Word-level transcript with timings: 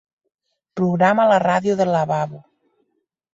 Programa 0.79 1.25
la 1.33 1.37
ràdio 1.43 1.77
del 1.83 1.93
lavabo. 1.97 2.41